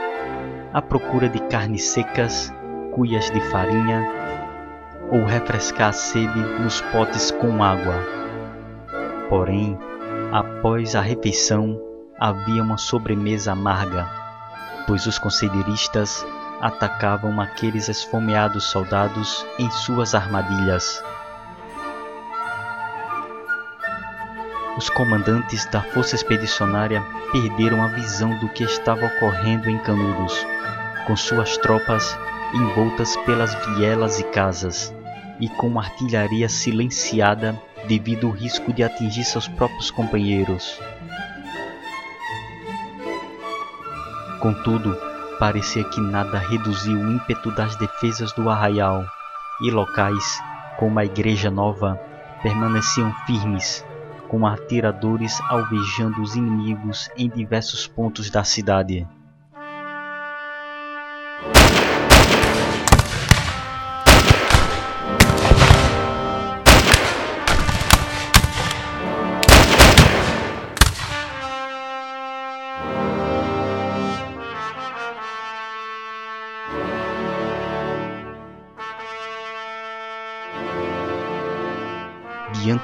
à 0.73 0.81
procura 0.81 1.29
de 1.29 1.39
carnes 1.43 1.83
secas, 1.85 2.53
cuias 2.93 3.31
de 3.31 3.39
farinha 3.49 4.05
ou 5.09 5.23
refrescar 5.23 5.89
a 5.89 5.93
sede 5.93 6.39
nos 6.61 6.81
potes 6.81 7.31
com 7.31 7.63
água. 7.63 7.95
Porém, 9.29 9.77
após 10.31 10.95
a 10.95 11.01
refeição, 11.01 11.79
havia 12.19 12.61
uma 12.61 12.77
sobremesa 12.77 13.53
amarga, 13.53 14.07
pois 14.87 15.05
os 15.07 15.17
conselheiristas 15.17 16.25
atacavam 16.61 17.39
aqueles 17.39 17.87
esfomeados 17.87 18.65
soldados 18.65 19.45
em 19.57 19.69
suas 19.71 20.13
armadilhas. 20.13 21.01
Os 24.81 24.89
comandantes 24.89 25.63
da 25.67 25.79
força 25.79 26.15
expedicionária 26.15 27.05
perderam 27.31 27.83
a 27.83 27.87
visão 27.89 28.35
do 28.39 28.49
que 28.49 28.63
estava 28.63 29.05
ocorrendo 29.05 29.69
em 29.69 29.77
Canudos, 29.77 30.33
com 31.05 31.15
suas 31.15 31.55
tropas 31.57 32.17
envoltas 32.51 33.15
pelas 33.17 33.53
vielas 33.75 34.19
e 34.19 34.23
casas, 34.23 34.91
e 35.39 35.47
com 35.47 35.79
artilharia 35.79 36.49
silenciada 36.49 37.61
devido 37.87 38.25
ao 38.25 38.33
risco 38.33 38.73
de 38.73 38.81
atingir 38.81 39.23
seus 39.23 39.47
próprios 39.47 39.91
companheiros. 39.91 40.79
Contudo, 44.39 44.97
parecia 45.37 45.83
que 45.83 46.01
nada 46.01 46.39
reduziu 46.39 46.97
o 46.97 47.11
ímpeto 47.11 47.51
das 47.51 47.75
defesas 47.75 48.31
do 48.33 48.49
arraial, 48.49 49.05
e 49.61 49.69
locais, 49.69 50.41
como 50.79 50.97
a 50.97 51.05
Igreja 51.05 51.51
Nova, 51.51 52.01
permaneciam 52.41 53.13
firmes 53.27 53.85
com 54.31 54.47
atiradores 54.47 55.37
alvejando 55.49 56.21
os 56.21 56.37
inimigos 56.37 57.09
em 57.17 57.27
diversos 57.27 57.85
pontos 57.85 58.29
da 58.29 58.45
cidade. 58.45 59.05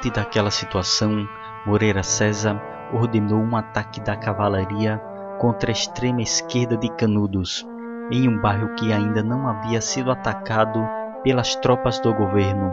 Diante 0.08 0.20
daquela 0.20 0.52
situação, 0.52 1.28
Moreira 1.66 2.02
César 2.02 2.62
ordenou 2.94 3.42
um 3.42 3.58
ataque 3.58 4.00
da 4.00 4.16
cavalaria 4.16 5.02
contra 5.38 5.70
a 5.70 5.74
extrema 5.74 6.22
esquerda 6.22 6.78
de 6.78 6.90
Canudos, 6.96 7.68
em 8.10 8.30
um 8.30 8.40
bairro 8.40 8.74
que 8.76 8.94
ainda 8.94 9.22
não 9.22 9.50
havia 9.50 9.82
sido 9.82 10.10
atacado 10.10 10.80
pelas 11.24 11.58
tropas 11.58 12.00
do 12.00 12.14
governo. 12.14 12.72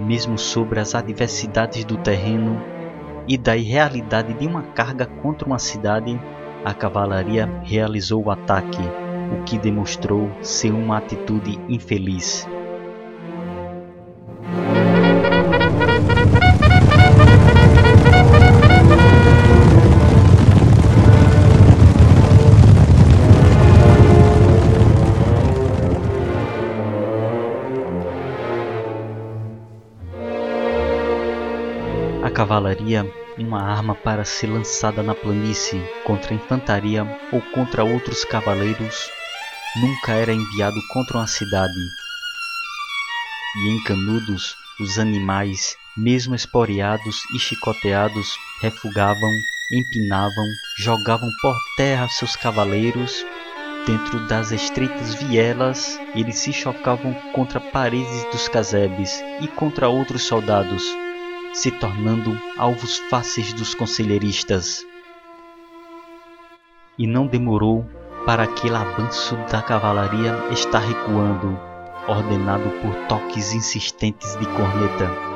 Mesmo 0.00 0.36
sobre 0.36 0.80
as 0.80 0.92
adversidades 0.96 1.84
do 1.84 1.96
terreno, 1.98 2.60
e 3.28 3.38
da 3.38 3.56
irrealidade 3.56 4.34
de 4.34 4.46
uma 4.46 4.62
carga 4.62 5.06
contra 5.06 5.46
uma 5.46 5.60
cidade, 5.60 6.20
a 6.64 6.74
cavalaria 6.74 7.48
realizou 7.62 8.24
o 8.24 8.30
ataque, 8.30 8.82
o 9.32 9.42
que 9.44 9.58
demonstrou 9.58 10.30
ser 10.42 10.72
uma 10.72 10.98
atitude 10.98 11.58
infeliz. 11.68 12.46
cavalaria 32.36 33.10
uma 33.38 33.62
arma 33.62 33.94
para 33.94 34.22
ser 34.22 34.48
lançada 34.48 35.02
na 35.02 35.14
planície 35.14 35.82
contra 36.04 36.32
a 36.32 36.36
infantaria 36.36 37.02
ou 37.32 37.40
contra 37.40 37.82
outros 37.82 38.26
cavaleiros, 38.26 39.10
nunca 39.80 40.12
era 40.12 40.32
enviado 40.32 40.80
contra 40.88 41.18
uma 41.18 41.26
cidade. 41.26 41.78
E 43.56 43.70
em 43.70 43.82
Canudos, 43.84 44.56
os 44.80 44.98
animais, 44.98 45.76
mesmo 45.96 46.34
esporeados 46.34 47.22
e 47.34 47.38
chicoteados, 47.38 48.36
refugavam, 48.60 49.30
empinavam, 49.72 50.46
jogavam 50.78 51.28
por 51.40 51.56
terra 51.76 52.08
seus 52.08 52.36
cavaleiros. 52.36 53.24
Dentro 53.86 54.26
das 54.26 54.50
estreitas 54.50 55.14
vielas, 55.14 55.98
eles 56.14 56.38
se 56.38 56.52
chocavam 56.52 57.14
contra 57.32 57.60
paredes 57.60 58.24
dos 58.32 58.48
casebres 58.48 59.22
e 59.40 59.46
contra 59.46 59.88
outros 59.88 60.22
soldados, 60.22 60.82
se 61.52 61.70
tornando 61.70 62.36
alvos 62.58 62.98
fáceis 63.10 63.52
dos 63.52 63.74
conselheiristas. 63.74 64.84
E 66.98 67.06
não 67.06 67.26
demorou 67.26 67.88
para 68.26 68.42
aquele 68.42 68.74
avanço 68.74 69.36
da 69.50 69.62
cavalaria 69.62 70.36
estar 70.50 70.80
recuando, 70.80 71.56
ordenado 72.08 72.68
por 72.82 72.92
toques 73.06 73.54
insistentes 73.54 74.36
de 74.36 74.46
corneta. 74.46 75.35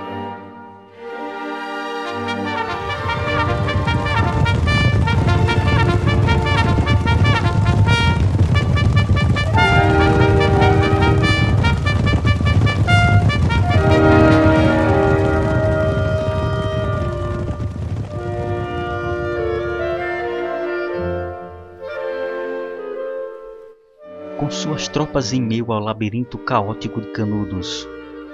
Tropas 25.10 25.32
em 25.32 25.42
meio 25.42 25.72
ao 25.72 25.80
labirinto 25.80 26.38
caótico 26.38 27.00
de 27.00 27.08
Canudos, 27.08 27.88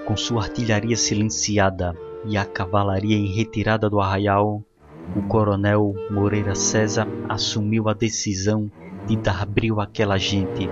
com 0.05 0.15
sua 0.15 0.43
artilharia 0.43 0.95
silenciada 0.95 1.97
e 2.27 2.37
a 2.37 2.45
cavalaria 2.45 3.17
em 3.17 3.35
retirada 3.35 3.89
do 3.89 3.99
arraial, 3.99 4.63
o 5.17 5.23
coronel 5.23 5.95
Moreira 6.11 6.55
César 6.55 7.09
assumiu 7.31 7.89
a 7.89 7.95
decisão 7.95 8.71
de 9.07 9.17
dar 9.17 9.47
brilho 9.47 9.81
àquela 9.81 10.19
gente 10.19 10.69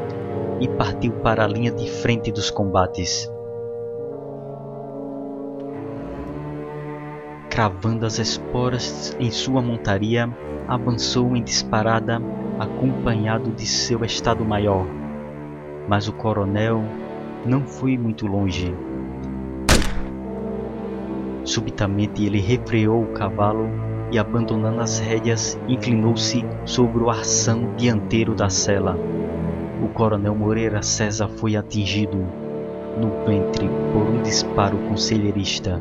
e 0.61 0.69
partiu 0.69 1.11
para 1.11 1.43
a 1.43 1.49
linha 1.49 1.73
de 1.73 1.91
frente 1.91 2.31
dos 2.31 2.51
combates. 2.51 3.27
Cravando 7.49 8.05
as 8.05 8.19
esporas 8.19 9.17
em 9.19 9.31
sua 9.31 9.63
montaria, 9.63 10.29
avançou 10.69 11.35
em 11.35 11.43
disparada, 11.43 12.21
acompanhado 12.59 13.51
de 13.53 13.67
seu 13.67 14.05
Estado-Maior, 14.05 15.04
mas 15.89 16.09
o 16.09 16.13
coronel 16.13 16.83
não 17.45 17.67
foi 17.67 17.99
muito 17.99 18.27
longe. 18.27 18.75
Subitamente 21.45 22.25
ele 22.25 22.41
refreou 22.41 23.03
o 23.03 23.13
cavalo 23.13 23.69
e, 24.11 24.19
abandonando 24.19 24.81
as 24.81 24.99
rédeas, 24.99 25.59
inclinou-se 25.69 26.45
sobre 26.65 27.03
o 27.03 27.11
arção 27.11 27.75
dianteiro 27.77 28.35
da 28.35 28.49
cela. 28.49 28.97
O 29.83 29.89
coronel 29.89 30.35
Moreira 30.35 30.83
César 30.83 31.29
foi 31.29 31.57
atingido 31.57 32.17
no 32.97 33.11
ventre 33.27 33.69
por 33.93 34.03
um 34.03 34.23
disparo 34.23 34.79
conselheirista. 34.89 35.81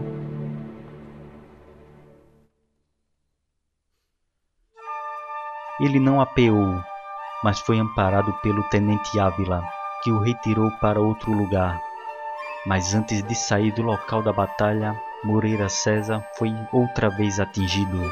Ele 5.79 5.99
não 5.99 6.19
apeou, 6.21 6.81
mas 7.43 7.59
foi 7.59 7.79
amparado 7.79 8.33
pelo 8.41 8.63
tenente 8.63 9.19
Ávila, 9.19 9.63
que 10.03 10.11
o 10.11 10.19
retirou 10.19 10.69
para 10.81 10.99
outro 10.99 11.31
lugar. 11.31 11.81
Mas 12.65 12.93
antes 12.93 13.23
de 13.23 13.35
sair 13.35 13.71
do 13.71 13.81
local 13.81 14.21
da 14.21 14.33
batalha, 14.33 14.99
Moreira 15.23 15.69
César 15.69 16.21
foi 16.37 16.53
outra 16.73 17.09
vez 17.09 17.39
atingido. 17.39 18.11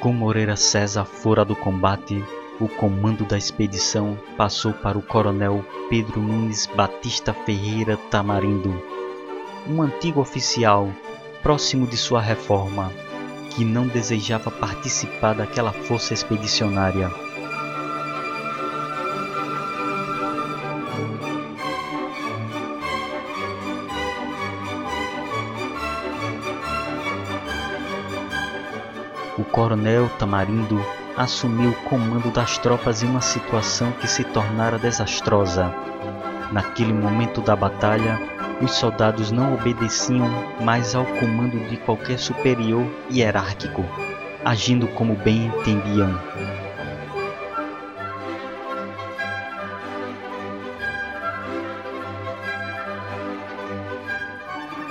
Com 0.00 0.12
Moreira 0.12 0.54
César 0.54 1.04
fora 1.04 1.44
do 1.44 1.56
combate, 1.56 2.24
o 2.60 2.68
comando 2.68 3.24
da 3.24 3.36
expedição 3.36 4.18
passou 4.36 4.72
para 4.72 4.96
o 4.96 5.02
coronel 5.02 5.64
Pedro 5.90 6.20
Nunes 6.20 6.66
Batista 6.66 7.34
Ferreira 7.34 7.96
Tamarindo, 8.10 8.82
um 9.68 9.82
antigo 9.82 10.20
oficial 10.20 10.90
próximo 11.42 11.86
de 11.86 11.96
sua 11.96 12.20
reforma, 12.20 12.90
que 13.50 13.64
não 13.64 13.86
desejava 13.86 14.50
participar 14.50 15.34
daquela 15.34 15.72
força 15.72 16.14
expedicionária. 16.14 17.10
O 29.38 29.44
coronel 29.44 30.08
Tamarindo 30.18 30.80
assumiu 31.16 31.70
o 31.70 31.88
comando 31.88 32.30
das 32.30 32.58
tropas 32.58 33.02
em 33.02 33.06
uma 33.06 33.22
situação 33.22 33.90
que 33.92 34.06
se 34.06 34.22
tornara 34.22 34.78
desastrosa. 34.78 35.74
Naquele 36.52 36.92
momento 36.92 37.40
da 37.40 37.56
batalha, 37.56 38.20
os 38.60 38.72
soldados 38.72 39.30
não 39.30 39.54
obedeciam 39.54 40.28
mais 40.60 40.94
ao 40.94 41.04
comando 41.04 41.58
de 41.68 41.76
qualquer 41.78 42.18
superior 42.18 42.86
hierárquico, 43.10 43.84
agindo 44.44 44.86
como 44.88 45.14
bem 45.14 45.46
entendiam. 45.46 46.20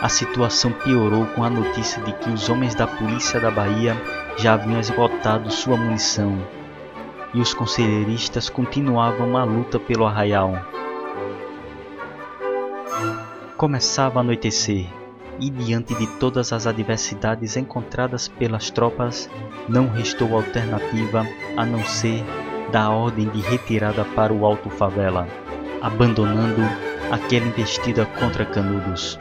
A 0.01 0.09
situação 0.09 0.71
piorou 0.71 1.25
com 1.27 1.43
a 1.43 1.49
notícia 1.49 2.01
de 2.03 2.13
que 2.13 2.29
os 2.29 2.47
homens 2.47 2.75
da 2.75 2.85
polícia 2.85 3.39
da 3.39 3.49
Bahia 3.49 3.95
já 4.37 4.53
haviam 4.53 4.79
esgotado 4.79 5.51
sua 5.51 5.77
munição 5.77 6.37
e 7.33 7.41
os 7.41 7.53
conselheiristas 7.53 8.49
continuavam 8.49 9.37
a 9.37 9.43
luta 9.43 9.79
pelo 9.79 10.05
arraial. 10.05 10.53
Começava 13.57 14.19
a 14.19 14.21
anoitecer 14.21 14.87
e, 15.39 15.49
diante 15.49 15.93
de 15.95 16.07
todas 16.17 16.53
as 16.53 16.65
adversidades 16.65 17.57
encontradas 17.57 18.27
pelas 18.27 18.69
tropas, 18.69 19.29
não 19.67 19.87
restou 19.89 20.35
alternativa 20.35 21.25
a 21.57 21.65
não 21.65 21.83
ser 21.83 22.23
dar 22.71 22.89
ordem 22.89 23.27
de 23.29 23.41
retirada 23.41 24.05
para 24.15 24.33
o 24.33 24.45
Alto 24.45 24.69
Favela, 24.69 25.27
abandonando 25.81 26.61
aquela 27.11 27.47
investida 27.47 28.05
contra 28.19 28.45
Canudos. 28.45 29.17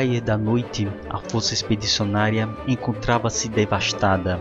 Cair 0.00 0.22
da 0.22 0.38
noite, 0.38 0.88
a 1.10 1.18
força 1.18 1.52
expedicionária 1.52 2.48
encontrava-se 2.66 3.50
devastada, 3.50 4.40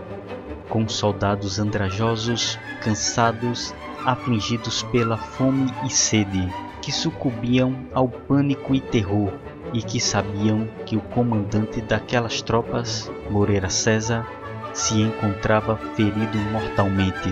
com 0.70 0.88
soldados 0.88 1.60
andrajosos, 1.60 2.58
cansados, 2.82 3.76
afligidos 4.06 4.84
pela 4.84 5.18
fome 5.18 5.70
e 5.86 5.90
sede, 5.90 6.48
que 6.82 6.94
sucumbiam 6.94 7.76
ao 7.94 8.08
pânico 8.08 8.74
e 8.74 8.80
terror 8.80 9.34
e 9.74 9.82
que 9.82 10.00
sabiam 10.00 10.66
que 10.86 10.96
o 10.96 11.02
comandante 11.02 11.82
daquelas 11.82 12.42
tropas, 12.42 13.12
Moreira 13.30 13.70
César, 13.70 14.26
se 14.72 15.02
encontrava 15.02 15.76
ferido 15.94 16.38
mortalmente. 16.54 17.30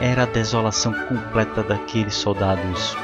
Era 0.00 0.24
a 0.24 0.26
desolação 0.26 0.92
completa 1.06 1.62
daqueles 1.62 2.14
soldados. 2.14 2.96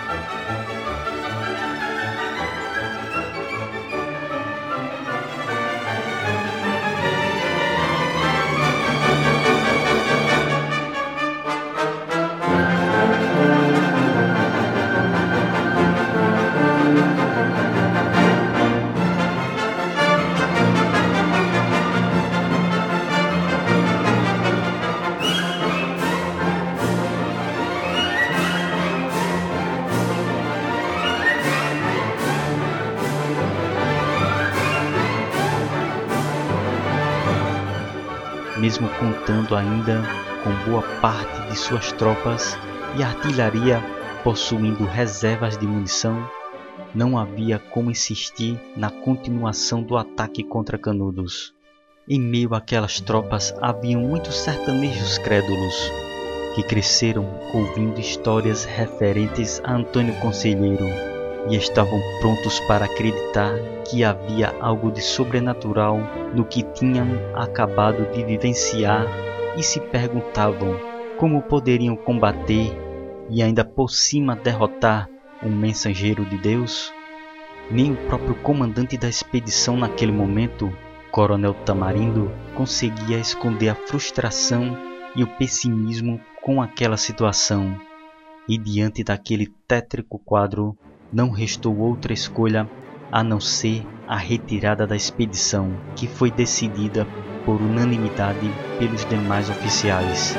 Ainda 39.59 40.03
com 40.43 40.71
boa 40.71 40.83
parte 41.01 41.51
de 41.51 41.57
suas 41.57 41.93
tropas 41.93 42.57
e 42.97 43.03
artilharia 43.03 43.83
possuindo 44.25 44.85
reservas 44.85 45.57
de 45.57 45.67
munição, 45.67 46.29
não 46.95 47.19
havia 47.19 47.59
como 47.59 47.91
insistir 47.91 48.59
na 48.77 48.91
continuação 48.91 49.83
do 49.83 49.97
ataque 49.97 50.43
contra 50.43 50.79
Canudos. 50.79 51.55
Em 52.09 52.21
meio 52.21 52.55
àquelas 52.55 53.01
tropas 53.01 53.55
haviam 53.61 54.01
muitos 54.01 54.37
sertanejos 54.37 55.19
crédulos, 55.19 55.93
que 56.55 56.63
cresceram 56.63 57.27
ouvindo 57.53 58.01
histórias 58.01 58.65
referentes 58.65 59.61
a 59.65 59.75
Antônio 59.75 60.15
Conselheiro 60.21 60.87
e 61.51 61.57
estavam 61.57 62.01
prontos 62.21 62.59
para 62.61 62.87
acreditar 62.87 63.55
que 63.89 64.03
havia 64.03 64.55
algo 64.61 64.91
de 64.91 65.01
sobrenatural 65.01 66.01
no 66.35 66.45
que 66.45 66.63
tinham 66.63 67.07
acabado 67.35 68.11
de 68.13 68.25
vivenciar 68.25 69.07
e 69.59 69.63
se 69.65 69.81
perguntavam 69.81 70.79
como 71.19 71.43
poderiam 71.43 71.97
combater 71.97 72.73
e 73.29 73.43
ainda 73.43 73.65
por 73.65 73.91
cima 73.91 74.37
derrotar 74.37 75.11
um 75.43 75.51
mensageiro 75.51 76.25
de 76.25 76.39
Deus? 76.39 76.93
Nem 77.69 77.93
o 77.93 77.97
próprio 78.07 78.37
comandante 78.37 78.97
da 78.97 79.09
expedição 79.09 79.77
naquele 79.77 80.13
momento, 80.13 80.73
Coronel 81.11 81.55
Tamarindo, 81.55 82.31
conseguia 82.55 83.19
esconder 83.19 83.71
a 83.71 83.75
frustração 83.75 84.79
e 85.17 85.25
o 85.25 85.27
pessimismo 85.27 86.21
com 86.41 86.63
aquela 86.63 86.97
situação. 86.97 87.79
E 88.49 88.57
diante 88.57 89.03
daquele 89.03 89.49
tétrico 89.67 90.19
quadro, 90.21 90.79
não 91.13 91.31
restou 91.31 91.77
outra 91.77 92.13
escolha 92.13 92.71
a 93.11 93.25
não 93.25 93.41
ser 93.41 93.85
a 94.07 94.17
retirada 94.17 94.87
da 94.87 94.97
expedição, 94.97 95.73
que 95.97 96.07
foi 96.07 96.31
decidida 96.31 97.07
por 97.49 97.63
unanimidade 97.63 98.53
pelos 98.79 99.07
demais 99.07 99.49
oficiais. 99.49 100.37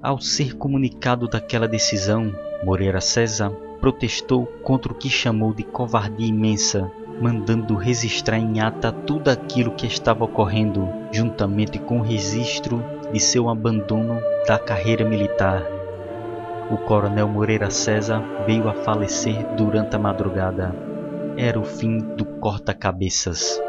Ao 0.00 0.20
ser 0.20 0.54
comunicado 0.56 1.26
daquela 1.26 1.66
decisão, 1.66 2.32
Moreira 2.62 3.00
César 3.00 3.69
protestou 3.80 4.46
contra 4.62 4.92
o 4.92 4.94
que 4.94 5.08
chamou 5.08 5.54
de 5.54 5.62
covardia 5.62 6.26
imensa, 6.26 6.90
mandando 7.20 7.74
registrar 7.74 8.38
em 8.38 8.60
ata 8.60 8.92
tudo 8.92 9.28
aquilo 9.28 9.72
que 9.72 9.86
estava 9.86 10.24
ocorrendo, 10.24 10.88
juntamente 11.10 11.78
com 11.78 12.00
o 12.00 12.02
registro 12.02 12.82
de 13.12 13.18
seu 13.18 13.48
abandono 13.48 14.20
da 14.46 14.58
carreira 14.58 15.04
militar. 15.04 15.62
O 16.70 16.76
coronel 16.76 17.26
Moreira 17.26 17.70
César 17.70 18.22
veio 18.46 18.68
a 18.68 18.74
falecer 18.74 19.44
durante 19.56 19.96
a 19.96 19.98
madrugada. 19.98 20.74
Era 21.36 21.58
o 21.58 21.64
fim 21.64 21.98
do 21.98 22.24
corta-cabeças. 22.24 23.60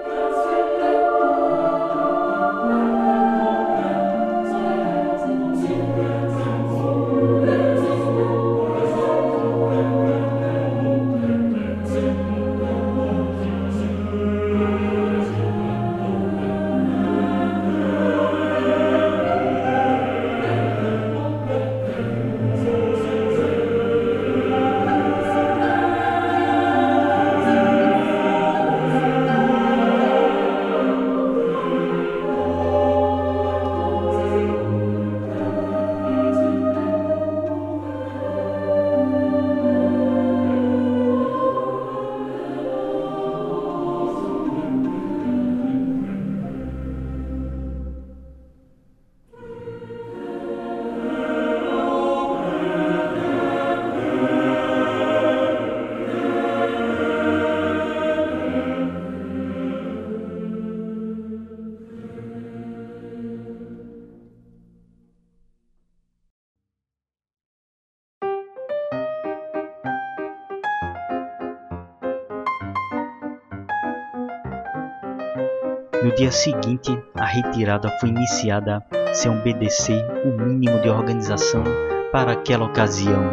No 76.11 76.17
dia 76.17 76.31
seguinte, 76.31 77.01
a 77.15 77.23
retirada 77.23 77.89
foi 78.01 78.09
iniciada 78.09 78.83
sem 79.13 79.31
obedecer 79.31 80.05
o 80.25 80.43
mínimo 80.43 80.81
de 80.81 80.89
organização 80.89 81.63
para 82.11 82.33
aquela 82.33 82.65
ocasião. 82.65 83.23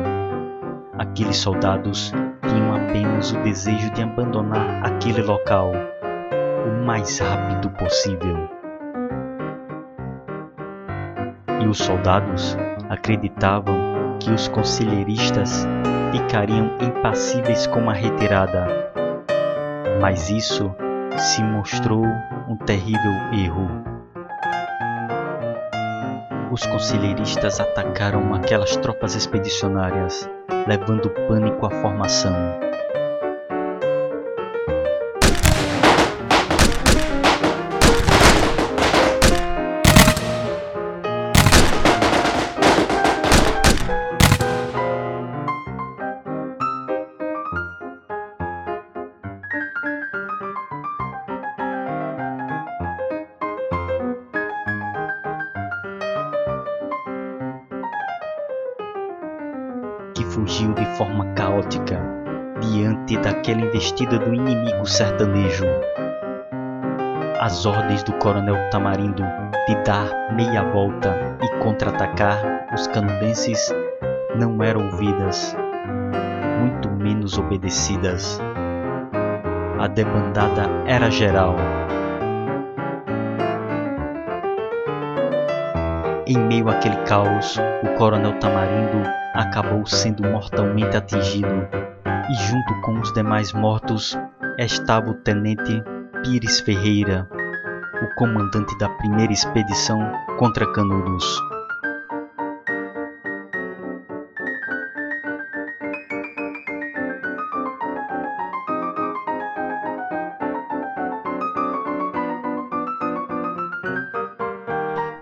Aqueles 0.96 1.38
soldados 1.38 2.12
tinham 2.46 2.76
apenas 2.76 3.32
o 3.32 3.42
desejo 3.42 3.90
de 3.90 4.02
abandonar 4.04 4.86
aquele 4.86 5.22
local 5.22 5.72
o 5.72 6.86
mais 6.86 7.18
rápido 7.18 7.68
possível. 7.70 8.48
E 11.60 11.66
os 11.66 11.78
soldados 11.78 12.56
acreditavam 12.88 13.76
que 14.20 14.30
os 14.30 14.46
conselheiristas 14.46 15.66
ficariam 16.12 16.70
impassíveis 16.80 17.66
com 17.66 17.90
a 17.90 17.92
retirada. 17.92 18.68
Mas 20.00 20.30
isso 20.30 20.72
se 21.18 21.42
mostrou 21.42 22.04
um 22.48 22.56
terrível 22.56 23.12
erro. 23.32 23.68
Os 26.50 26.64
conselheiristas 26.64 27.60
atacaram 27.60 28.32
aquelas 28.34 28.76
tropas 28.76 29.14
expedicionárias, 29.14 30.28
levando 30.66 31.10
pânico 31.28 31.66
à 31.66 31.70
formação. 31.70 32.67
Investida 63.98 64.18
do 64.18 64.32
inimigo 64.32 64.86
sertanejo. 64.86 65.64
As 67.40 67.66
ordens 67.66 68.04
do 68.04 68.12
coronel 68.18 68.56
Tamarindo 68.70 69.24
de 69.66 69.74
dar 69.84 70.32
meia 70.34 70.62
volta 70.62 71.12
e 71.42 71.48
contra-atacar 71.62 72.68
os 72.72 72.86
canadenses 72.86 73.74
não 74.36 74.62
eram 74.62 74.84
ouvidas, 74.84 75.56
muito 76.60 76.88
menos 76.90 77.38
obedecidas. 77.38 78.40
A 79.80 79.88
debandada 79.88 80.68
era 80.86 81.10
geral. 81.10 81.56
Em 86.24 86.38
meio 86.38 86.68
àquele 86.68 86.96
caos, 86.98 87.58
o 87.82 87.98
coronel 87.98 88.38
Tamarindo 88.38 89.08
acabou 89.34 89.84
sendo 89.86 90.22
mortalmente 90.28 90.96
atingido 90.96 91.87
e 92.28 92.34
junto 92.34 92.80
com 92.82 93.00
os 93.00 93.12
demais 93.12 93.52
mortos 93.52 94.18
estava 94.58 95.10
o 95.10 95.14
tenente 95.14 95.82
Pires 96.22 96.60
Ferreira, 96.60 97.28
o 98.02 98.14
comandante 98.16 98.76
da 98.78 98.88
primeira 98.88 99.32
expedição 99.32 100.00
contra 100.38 100.70
Canudos. 100.72 101.24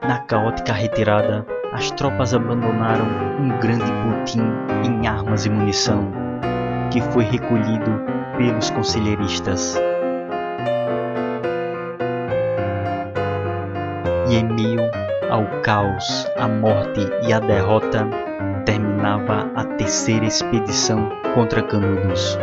Na 0.02 0.18
caótica 0.26 0.72
retirada, 0.72 1.46
as 1.72 1.90
tropas 1.90 2.32
abandonaram 2.34 3.04
um 3.38 3.58
grande 3.60 3.84
botim 3.84 4.40
em 4.84 5.06
armas 5.06 5.44
e 5.44 5.50
munição, 5.50 6.25
que 6.96 7.02
foi 7.12 7.24
recolhido 7.24 8.00
pelos 8.38 8.70
conselheiristas. 8.70 9.78
E 14.30 14.34
em 14.34 14.44
meio 14.44 14.80
ao 15.30 15.44
caos, 15.60 16.26
a 16.38 16.48
morte 16.48 17.00
e 17.22 17.34
a 17.34 17.38
derrota, 17.38 18.06
terminava 18.64 19.46
a 19.54 19.64
terceira 19.76 20.24
expedição 20.24 21.10
contra 21.34 21.62
Canudos. 21.62 22.38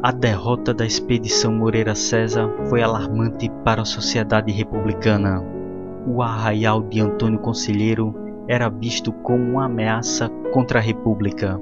A 0.00 0.12
derrota 0.12 0.72
da 0.72 0.86
expedição 0.86 1.52
Moreira 1.52 1.92
César 1.92 2.48
foi 2.68 2.80
alarmante 2.80 3.50
para 3.64 3.82
a 3.82 3.84
sociedade 3.84 4.52
republicana. 4.52 5.42
O 6.06 6.22
arraial 6.22 6.84
de 6.84 7.00
Antônio 7.00 7.40
Conselheiro 7.40 8.14
era 8.46 8.68
visto 8.68 9.12
como 9.12 9.42
uma 9.42 9.64
ameaça 9.64 10.28
contra 10.52 10.78
a 10.78 10.82
República. 10.82 11.60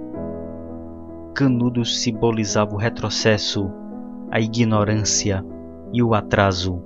Canudos 1.32 2.02
simbolizava 2.02 2.74
o 2.74 2.76
retrocesso, 2.78 3.70
a 4.30 4.38
ignorância 4.38 5.42
e 5.90 6.02
o 6.02 6.12
atraso, 6.12 6.82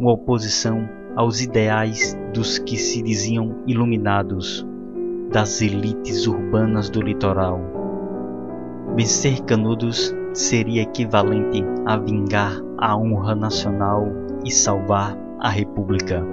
uma 0.00 0.10
oposição 0.10 0.88
aos 1.14 1.40
ideais 1.40 2.18
dos 2.34 2.58
que 2.58 2.76
se 2.76 3.02
diziam 3.02 3.62
iluminados, 3.68 4.66
das 5.30 5.62
elites 5.62 6.26
urbanas 6.26 6.90
do 6.90 7.00
litoral. 7.00 7.60
Vencer 8.96 9.40
Canudos 9.44 10.12
seria 10.38 10.82
equivalente 10.82 11.64
a 11.84 11.96
vingar 11.96 12.62
a 12.78 12.96
honra 12.96 13.34
nacional 13.34 14.06
e 14.44 14.52
salvar 14.52 15.18
a 15.40 15.48
República. 15.48 16.24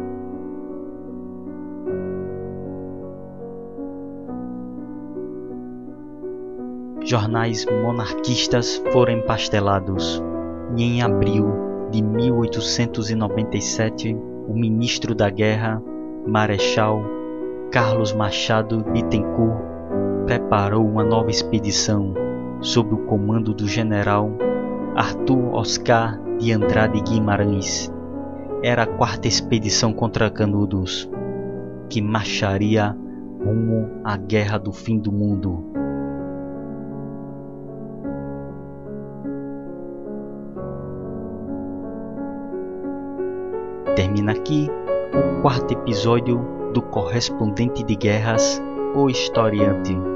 Jornais 7.03 7.65
monarquistas 7.65 8.79
foram 8.91 9.13
empastelados 9.13 10.21
e 10.77 10.83
em 10.83 11.01
abril 11.01 11.47
de 11.89 12.03
1897 12.03 14.15
o 14.47 14.53
ministro 14.53 15.15
da 15.15 15.31
Guerra, 15.31 15.81
Marechal 16.27 17.01
Carlos 17.71 18.13
Machado 18.13 18.83
Bittencourt, 18.83 19.65
preparou 20.27 20.87
uma 20.87 21.03
nova 21.03 21.31
expedição 21.31 22.24
sob 22.65 22.95
o 22.95 22.97
comando 23.05 23.53
do 23.53 23.67
general 23.67 24.31
Arthur 24.95 25.53
Oscar 25.53 26.19
de 26.39 26.51
Andrade 26.51 26.99
Guimarães. 26.99 27.93
Era 28.63 28.83
a 28.83 28.87
quarta 28.87 29.27
expedição 29.27 29.93
contra 29.93 30.31
Canudos, 30.31 31.07
que 31.87 32.01
marcharia 32.01 32.97
rumo 33.43 34.01
à 34.03 34.17
Guerra 34.17 34.57
do 34.57 34.73
Fim 34.73 34.97
do 34.97 35.11
Mundo. 35.11 35.63
Termina 43.95 44.31
aqui 44.31 44.67
o 45.13 45.41
quarto 45.43 45.71
episódio 45.71 46.43
do 46.73 46.81
Correspondente 46.81 47.83
de 47.83 47.95
Guerras, 47.95 48.59
o 48.95 49.07
Historiante. 49.07 50.14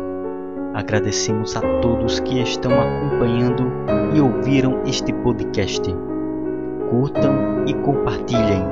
Agradecemos 0.79 1.57
a 1.57 1.81
todos 1.81 2.21
que 2.21 2.41
estão 2.41 2.71
acompanhando 2.71 3.69
e 4.15 4.21
ouviram 4.21 4.81
este 4.85 5.11
podcast. 5.11 5.81
Curtam 6.89 7.65
e 7.67 7.73
compartilhem. 7.73 8.63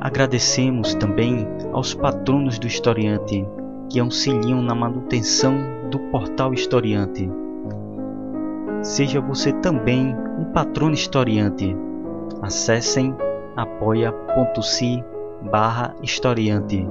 Agradecemos 0.00 0.94
também 0.94 1.46
aos 1.74 1.92
patronos 1.92 2.58
do 2.58 2.66
Historiante 2.66 3.46
que 3.90 4.00
auxiliam 4.00 4.62
na 4.62 4.74
manutenção 4.74 5.58
do 5.90 5.98
portal 6.10 6.54
Historiante. 6.54 7.30
Seja 8.80 9.20
você 9.20 9.52
também 9.52 10.16
um 10.38 10.44
patrono 10.54 10.94
historiante. 10.94 11.76
Acessem 12.40 13.14
apoia.se 13.54 15.04
barra 15.52 15.94
historiante. 16.02 16.88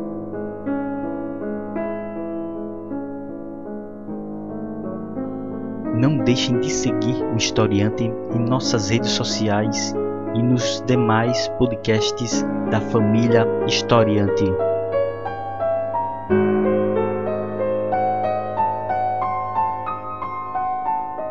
Não 6.04 6.18
deixem 6.18 6.60
de 6.60 6.70
seguir 6.70 7.16
o 7.34 7.38
Historiante 7.38 8.04
em 8.36 8.40
nossas 8.40 8.90
redes 8.90 9.12
sociais 9.12 9.96
e 10.36 10.44
nos 10.44 10.84
demais 10.86 11.48
podcasts 11.58 12.46
da 12.70 12.82
família 12.82 13.48
Historiante. 13.66 14.44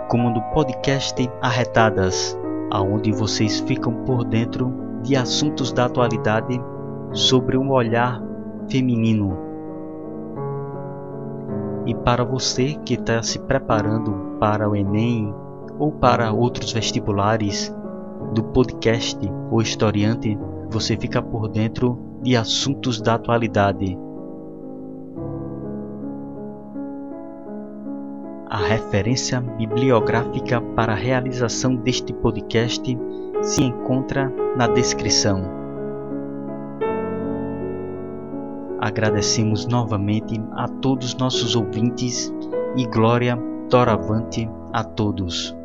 Como 0.09 0.31
no 0.31 0.41
podcast 0.55 1.31
Arretadas, 1.43 2.35
aonde 2.70 3.12
vocês 3.12 3.61
ficam 3.61 3.93
por 4.07 4.25
dentro 4.25 4.73
de 5.03 5.14
assuntos 5.16 5.70
da 5.70 5.85
atualidade 5.85 6.59
sobre 7.12 7.59
um 7.59 7.70
olhar 7.73 8.23
feminino. 8.70 9.37
E 11.85 11.95
para 11.95 12.25
você 12.25 12.73
que 12.87 12.95
está 12.95 13.23
se 13.23 13.39
preparando 13.39 14.32
para 14.43 14.68
o 14.68 14.74
Enem 14.74 15.32
ou 15.78 15.93
para 15.93 16.32
outros 16.32 16.72
vestibulares 16.72 17.72
do 18.34 18.43
podcast 18.43 19.16
O 19.53 19.62
Historiante, 19.62 20.36
você 20.68 20.97
fica 20.97 21.22
por 21.22 21.47
dentro 21.49 21.97
de 22.20 22.36
assuntos 22.36 23.01
da 23.01 23.14
atualidade. 23.14 23.97
A 28.51 28.57
referência 28.57 29.40
bibliográfica 29.40 30.61
para 30.61 30.93
a 30.93 30.97
realização 30.97 31.76
deste 31.76 32.12
podcast 32.12 32.99
se 33.43 33.62
encontra 33.62 34.28
na 34.57 34.66
descrição. 34.66 35.40
Agradecemos 38.80 39.68
novamente 39.68 40.43
a 40.51 40.66
todos 40.66 41.14
nossos 41.14 41.55
ouvintes 41.55 42.34
e 42.76 42.84
glória 42.86 43.52
doravante 43.73 44.47
a 44.75 44.85
todos. 44.85 45.57